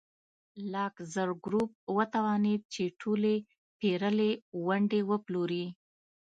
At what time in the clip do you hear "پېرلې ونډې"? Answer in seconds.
3.79-5.01